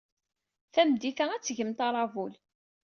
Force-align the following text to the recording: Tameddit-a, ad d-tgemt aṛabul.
Tameddit-a, 0.73 1.25
ad 1.31 1.41
d-tgemt 1.41 1.79
aṛabul. 1.87 2.33